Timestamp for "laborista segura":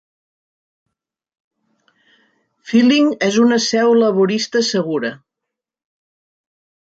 3.99-5.13